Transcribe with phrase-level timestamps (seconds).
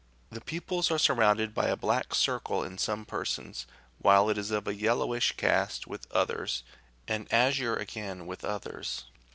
[0.31, 3.67] The pupils are surrounded by a black circle in some persons,
[3.99, 6.63] while it is of a yellowish cast with others,
[7.07, 9.03] and azure again with others.